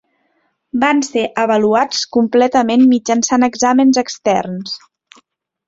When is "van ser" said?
0.83-1.25